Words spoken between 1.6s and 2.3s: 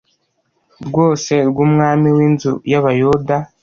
umwami w